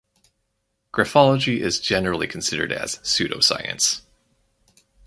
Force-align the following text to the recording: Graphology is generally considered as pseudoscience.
Graphology 0.91 1.59
is 1.59 1.79
generally 1.79 2.25
considered 2.25 2.71
as 2.71 2.95
pseudoscience. 3.03 4.01